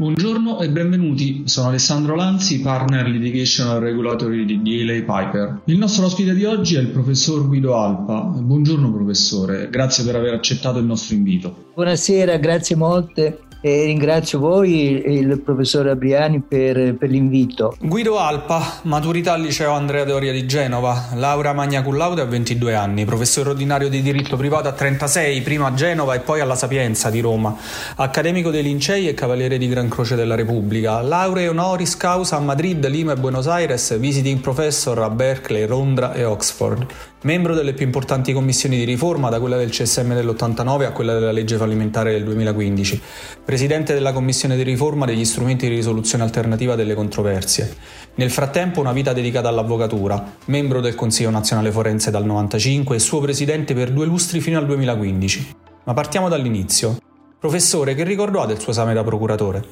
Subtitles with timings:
[0.00, 5.60] Buongiorno e benvenuti, sono Alessandro Lanzi, partner litigation regulatory di DLA Piper.
[5.66, 8.22] Il nostro ospite di oggi è il professor Guido Alpa.
[8.22, 11.72] Buongiorno professore, grazie per aver accettato il nostro invito.
[11.74, 17.76] Buonasera, grazie molte e ringrazio voi e il professor Abriani per, per, l'invito.
[17.80, 22.74] Guido Alpa, maturità al liceo Andrea Doria di Genova, laurea magna cum laude a 22
[22.74, 27.10] anni, professore ordinario di diritto privato a 36, prima a Genova e poi alla Sapienza
[27.10, 27.56] di Roma,
[27.96, 32.86] accademico dei Lincei e cavaliere di Gran Croce della Repubblica, laurea honoris causa a Madrid,
[32.88, 36.86] Lima e Buenos Aires, visiting professor a Berkeley, Londra e Oxford.
[37.22, 41.32] Membro delle più importanti commissioni di riforma, da quella del CSM dell'89 a quella della
[41.32, 43.02] legge fallimentare del 2015.
[43.50, 47.74] Presidente della commissione di riforma degli strumenti di risoluzione alternativa delle controversie.
[48.14, 53.18] Nel frattempo una vita dedicata all'avvocatura, membro del Consiglio nazionale forense dal 95 e suo
[53.18, 55.56] presidente per due lustri fino al 2015.
[55.82, 56.98] Ma partiamo dall'inizio.
[57.40, 59.64] Professore, che ricordo ha del suo esame da procuratore?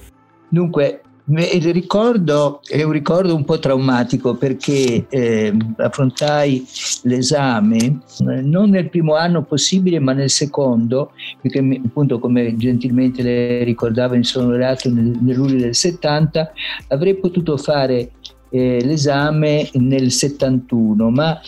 [0.48, 6.66] Dunque, il ricordo è un ricordo un po' traumatico perché eh, affrontai
[7.02, 13.62] l'esame eh, non nel primo anno possibile ma nel secondo, perché appunto come gentilmente le
[13.64, 16.52] ricordava mi sono laureato nel, nel luglio del 70,
[16.88, 18.12] avrei potuto fare
[18.50, 21.38] eh, l'esame nel 71 ma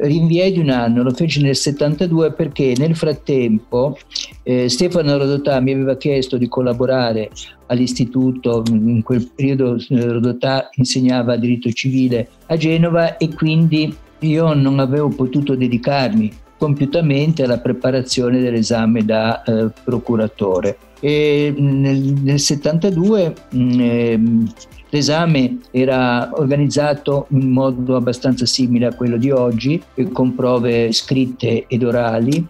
[0.00, 3.98] rinviai di un anno, lo feci nel 72 perché nel frattempo
[4.42, 7.30] eh, Stefano Rodotà mi aveva chiesto di collaborare
[7.66, 14.78] all'istituto, in quel periodo eh, Rodotà insegnava diritto civile a Genova e quindi io non
[14.78, 20.76] avevo potuto dedicarmi compiutamente alla preparazione dell'esame da eh, procuratore.
[21.00, 24.20] E nel, nel 72 eh,
[24.90, 29.80] L'esame era organizzato in modo abbastanza simile a quello di oggi,
[30.12, 32.44] con prove scritte ed orali.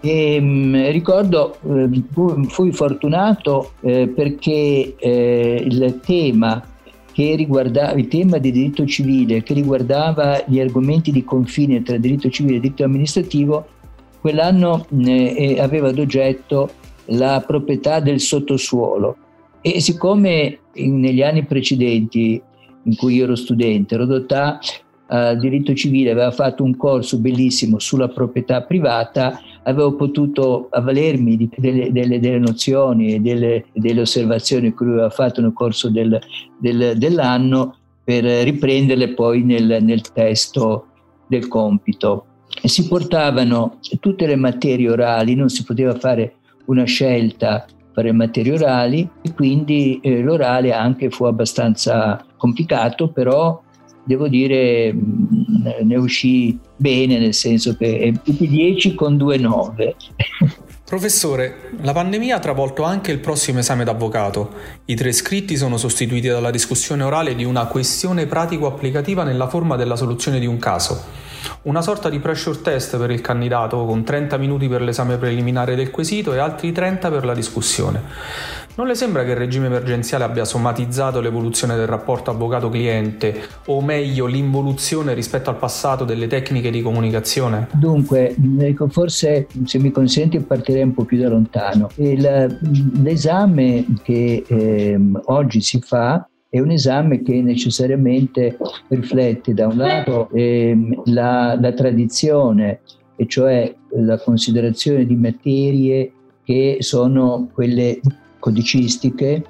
[0.00, 2.02] E, mh, mm, ricordo, eh,
[2.48, 6.62] fui fortunato eh, perché eh, il tema
[7.14, 12.60] il tema del diritto civile, che riguardava gli argomenti di confine tra diritto civile e
[12.60, 13.66] diritto amministrativo,
[14.20, 16.70] quell'anno eh, aveva ad oggetto
[17.06, 19.16] la proprietà del sottosuolo.
[19.62, 22.42] E siccome in, negli anni precedenti
[22.82, 24.58] in cui ero studente, Rodotà
[25.08, 31.48] eh, diritto civile aveva fatto un corso bellissimo sulla proprietà privata, avevo potuto avvalermi di,
[31.56, 36.18] delle, delle, delle, nozioni e delle, delle, osservazioni che lui aveva fatto nel corso del,
[36.58, 40.86] del, dell'anno per riprenderle poi nel, nel testo
[41.28, 42.24] del compito.
[42.64, 46.34] Si portavano tutte le materie orali, non si poteva fare
[46.64, 47.64] una scelta
[48.12, 53.60] materie orali e quindi eh, l'orale anche fu abbastanza complicato, però
[54.04, 59.96] devo dire mm, ne uscì bene, nel senso che tutti 10 con due 9.
[60.92, 64.50] Professore, la pandemia ha travolto anche il prossimo esame d'avvocato.
[64.84, 69.96] I tre scritti sono sostituiti dalla discussione orale di una questione pratico-applicativa nella forma della
[69.96, 71.02] soluzione di un caso.
[71.62, 75.90] Una sorta di pressure test per il candidato con 30 minuti per l'esame preliminare del
[75.90, 78.02] quesito e altri 30 per la discussione.
[78.74, 84.24] Non le sembra che il regime emergenziale abbia somatizzato l'evoluzione del rapporto avvocato-cliente o meglio
[84.24, 87.68] l'involuzione rispetto al passato delle tecniche di comunicazione?
[87.72, 91.90] Dunque, ecco, forse se mi consenti partirei un po' più da lontano.
[91.96, 92.58] Il,
[93.02, 98.58] l'esame che eh, oggi si fa è un esame che necessariamente
[98.88, 100.76] riflette da un lato eh,
[101.06, 102.80] la, la tradizione,
[103.16, 106.12] e cioè la considerazione di materie
[106.44, 108.00] che sono quelle
[108.38, 109.42] codicistiche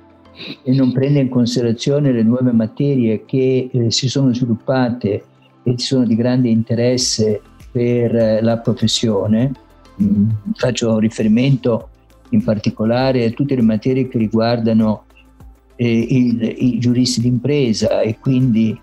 [0.63, 5.25] e non prende in considerazione le nuove materie che eh, si sono sviluppate
[5.65, 7.41] e sono di grande interesse
[7.73, 9.51] per eh, la professione.
[10.01, 11.89] Mm, faccio riferimento
[12.29, 15.07] in particolare a tutte le materie che riguardano
[15.77, 18.79] il, i giuristi d'impresa e quindi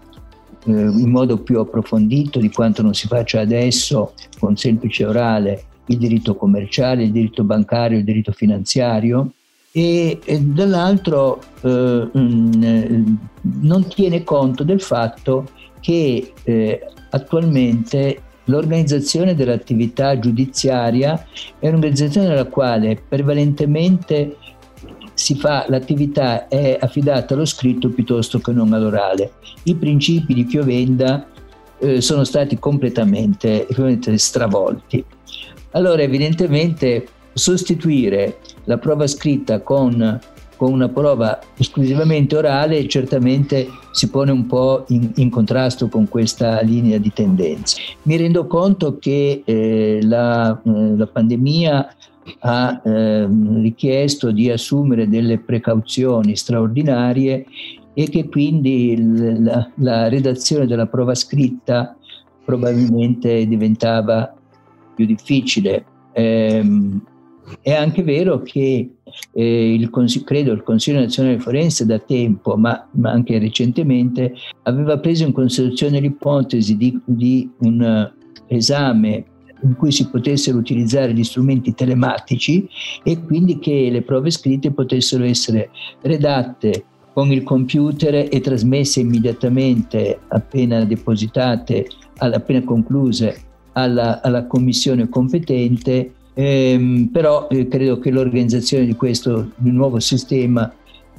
[0.65, 5.97] eh, in modo più approfondito di quanto non si faccia adesso con semplice orale il
[5.97, 9.31] diritto commerciale, il diritto bancario, il diritto finanziario.
[9.71, 13.15] E, e dall'altro eh, mh, mm,
[13.61, 15.47] non tiene conto del fatto
[15.79, 21.23] che eh, attualmente l'organizzazione dell'attività giudiziaria
[21.59, 24.37] è un'organizzazione nella quale prevalentemente
[25.35, 29.33] fa, l'attività è affidata allo scritto piuttosto che non all'orale.
[29.63, 31.27] I principi di Chiovenda
[31.79, 35.03] eh, sono stati completamente, completamente stravolti.
[35.71, 40.19] Allora, evidentemente, sostituire la prova scritta con,
[40.55, 46.61] con, una prova esclusivamente orale certamente si pone un po' in, in contrasto con questa
[46.61, 47.81] linea di tendenze.
[48.03, 51.93] Mi rendo conto che eh, la, eh, la pandemia
[52.39, 53.27] ha eh,
[53.61, 57.45] richiesto di assumere delle precauzioni straordinarie
[57.93, 61.95] e che quindi il, la, la redazione della prova scritta
[62.45, 64.33] probabilmente diventava
[64.95, 65.85] più difficile.
[66.13, 66.63] Eh,
[67.61, 68.95] è anche vero che
[69.31, 69.89] eh, il,
[70.23, 74.33] credo il Consiglio nazionale forense da tempo, ma, ma, anche recentemente,
[74.63, 78.11] aveva preso in considerazione l'ipotesi di, di un
[78.47, 79.25] esame
[79.61, 82.67] in cui si potessero utilizzare gli strumenti telematici
[83.03, 85.69] e quindi che le prove scritte potessero essere
[86.01, 93.41] redatte con il computer e trasmesse immediatamente appena depositate, appena concluse
[93.73, 100.71] alla, alla commissione competente, ehm, però eh, credo che l'organizzazione di questo di nuovo sistema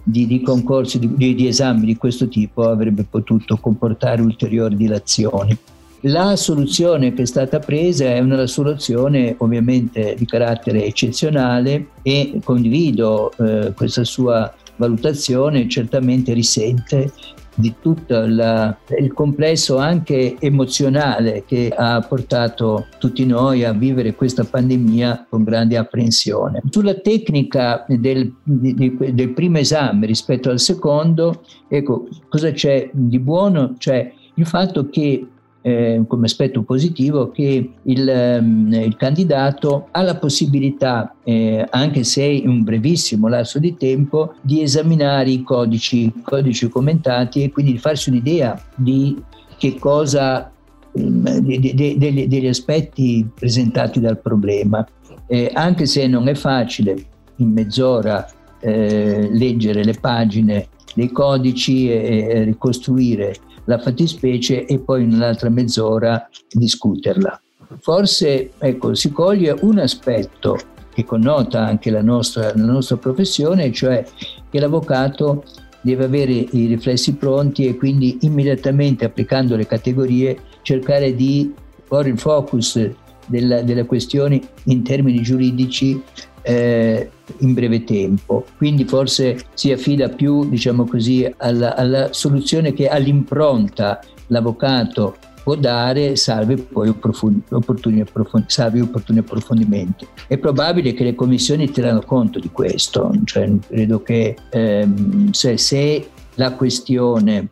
[0.03, 5.57] di, di concorsi, di, di esami di questo tipo avrebbe potuto comportare ulteriori dilazioni.
[6.05, 13.31] La soluzione che è stata presa è una soluzione ovviamente di carattere eccezionale e condivido
[13.37, 17.13] eh, questa sua valutazione, certamente risente
[17.55, 24.45] di tutto la, il complesso anche emozionale che ha portato tutti noi a vivere questa
[24.45, 26.63] pandemia con grande apprensione.
[26.71, 33.75] Sulla tecnica del, di, del primo esame rispetto al secondo, ecco, cosa c'è di buono?
[33.77, 35.27] C'è il fatto che
[35.63, 42.25] eh, come aspetto positivo che il, um, il candidato ha la possibilità, eh, anche se
[42.25, 47.79] in un brevissimo lasso di tempo, di esaminare i codici, codici commentati e quindi di
[47.79, 49.23] farsi un'idea di
[49.59, 50.51] che cosa
[50.93, 54.87] di, di, di, degli aspetti presentati dal problema.
[55.27, 56.97] Eh, anche se non è facile
[57.37, 58.27] in mezz'ora
[58.61, 63.35] eh, leggere le pagine dei codici e, e ricostruire
[63.65, 67.41] la fattispecie e poi in un'altra mezz'ora discuterla.
[67.79, 70.59] Forse ecco, si coglie un aspetto
[70.93, 74.05] che connota anche la nostra, la nostra professione, cioè
[74.51, 75.45] che l'avvocato
[75.81, 81.55] deve avere i riflessi pronti e quindi immediatamente applicando le categorie cercare di
[81.87, 82.91] porre il focus
[83.27, 86.03] della, delle questioni in termini giuridici
[86.43, 88.45] eh, in breve tempo.
[88.57, 96.17] Quindi forse si affida più, diciamo così, alla, alla soluzione che all'impronta l'avvocato può dare,
[96.17, 98.05] salve poi opportuni, opportuni,
[98.47, 100.07] salve opportuni approfondimenti.
[100.29, 106.09] È probabile che le commissioni tenano conto di questo, cioè, credo che ehm, se, se
[106.35, 107.49] la questione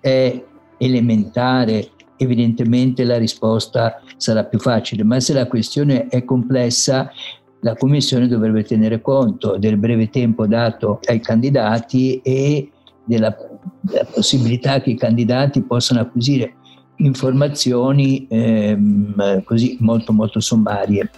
[0.00, 0.44] è
[0.78, 7.10] elementare evidentemente la risposta sarà più facile, ma se la questione è complessa
[7.60, 12.70] la Commissione dovrebbe tenere conto del breve tempo dato ai candidati e
[13.04, 13.36] della,
[13.80, 16.54] della possibilità che i candidati possano acquisire
[16.96, 21.10] informazioni ehm, così molto molto sommarie.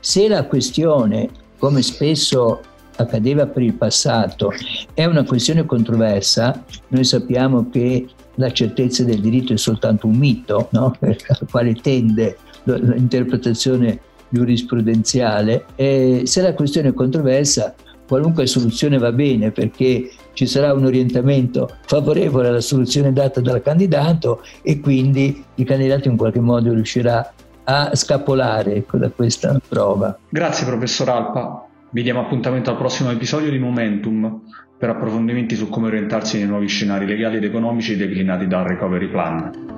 [0.00, 1.28] Se la questione,
[1.58, 2.60] come spesso
[2.96, 4.52] accadeva per il passato,
[4.94, 8.06] è una questione controversa, noi sappiamo che
[8.36, 10.94] la certezza del diritto è soltanto un mito, no?
[11.00, 14.00] al quale tende l'interpretazione
[14.30, 17.74] giurisprudenziale e se la questione è controversa
[18.10, 24.42] qualunque soluzione va bene perché ci sarà un orientamento favorevole alla soluzione data dal candidato
[24.62, 27.32] e quindi il candidato in qualche modo riuscirà
[27.62, 30.18] a scapolare ecco, da questa prova.
[30.28, 34.40] Grazie professor Alpa, vi diamo appuntamento al prossimo episodio di Momentum
[34.76, 39.69] per approfondimenti su come orientarsi nei nuovi scenari legali ed economici declinati dal Recovery Plan.